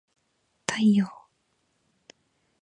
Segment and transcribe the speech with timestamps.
[0.65, 1.05] 太陽